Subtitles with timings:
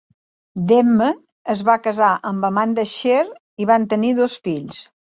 [0.71, 1.09] Demme
[1.55, 3.23] es va casar amb Amanda Scheer
[3.67, 4.87] i van tenir dos fills.